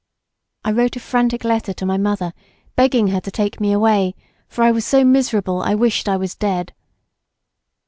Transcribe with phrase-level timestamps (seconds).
[0.65, 2.33] I wrote a frantic letter to my mother
[2.75, 4.15] begging her to take me away,
[4.47, 6.73] for I was so miserable, I wished I was dead.